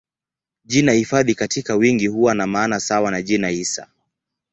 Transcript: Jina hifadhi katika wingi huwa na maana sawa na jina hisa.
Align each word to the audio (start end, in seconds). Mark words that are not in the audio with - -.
Jina 0.65 0.91
hifadhi 0.91 1.35
katika 1.35 1.75
wingi 1.75 2.07
huwa 2.07 2.33
na 2.35 2.47
maana 2.47 2.79
sawa 2.79 3.11
na 3.11 3.21
jina 3.21 3.49
hisa. 3.49 3.87